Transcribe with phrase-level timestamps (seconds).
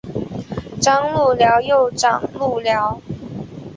[0.81, 2.99] 张路寮又掌路寮。